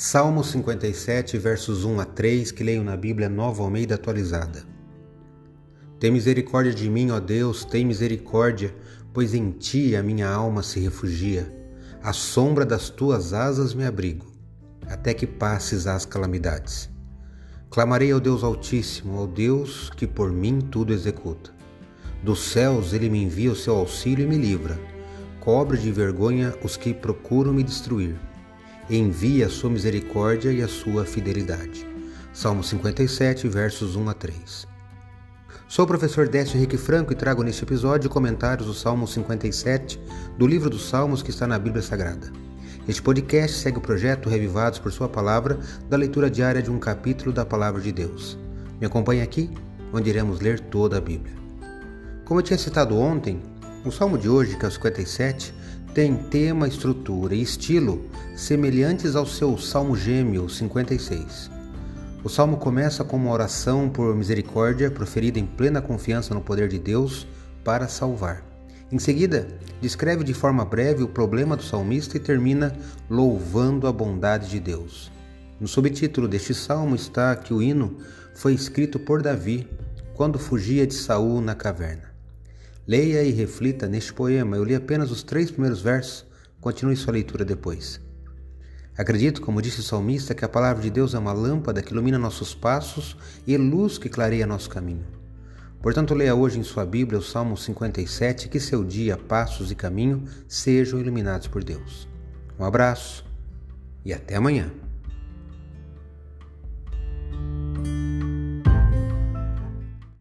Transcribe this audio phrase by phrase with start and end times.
[0.00, 4.62] Salmo 57, versos 1 a 3, que leio na Bíblia Nova Almeida atualizada.
[5.98, 8.72] Tem misericórdia de mim, ó Deus, tem misericórdia,
[9.12, 11.52] pois em ti a minha alma se refugia.
[12.00, 14.24] À sombra das tuas asas me abrigo,
[14.86, 16.88] até que passes as calamidades.
[17.68, 21.50] Clamarei ao Deus Altíssimo, ao Deus que por mim tudo executa.
[22.22, 24.78] Dos céus ele me envia o seu auxílio e me livra.
[25.40, 28.27] Cobre de vergonha os que procuram me destruir
[28.96, 31.86] envia a sua misericórdia e a sua fidelidade.
[32.32, 34.66] Salmo 57, versos 1 a 3.
[35.68, 40.00] Sou o professor Décio Henrique Franco e trago neste episódio comentários do Salmo 57
[40.38, 42.32] do livro dos Salmos que está na Bíblia Sagrada.
[42.88, 45.58] Este podcast segue o projeto Revivados por Sua Palavra
[45.90, 48.38] da leitura diária de um capítulo da Palavra de Deus.
[48.80, 49.50] Me acompanhe aqui,
[49.92, 51.36] onde iremos ler toda a Bíblia.
[52.24, 53.42] Como eu tinha citado ontem,
[53.84, 55.52] o salmo de hoje, que é o 57,
[55.98, 61.50] tem tema, estrutura e estilo semelhantes ao seu Salmo Gêmeo 56.
[62.22, 66.78] O salmo começa com uma oração por misericórdia proferida em plena confiança no poder de
[66.78, 67.26] Deus
[67.64, 68.44] para salvar.
[68.92, 69.48] Em seguida,
[69.80, 72.72] descreve de forma breve o problema do salmista e termina
[73.10, 75.10] louvando a bondade de Deus.
[75.58, 77.96] No subtítulo deste salmo está que o hino
[78.36, 79.68] foi escrito por Davi
[80.14, 82.17] quando fugia de Saul na caverna.
[82.88, 84.56] Leia e reflita neste poema.
[84.56, 86.24] Eu li apenas os três primeiros versos.
[86.58, 88.00] Continue sua leitura depois.
[88.96, 92.18] Acredito, como disse o salmista, que a palavra de Deus é uma lâmpada que ilumina
[92.18, 93.14] nossos passos
[93.46, 95.04] e luz que clareia nosso caminho.
[95.82, 100.24] Portanto, leia hoje em sua Bíblia o Salmo 57, que seu dia, passos e caminho
[100.48, 102.08] sejam iluminados por Deus.
[102.58, 103.22] Um abraço
[104.02, 104.72] e até amanhã.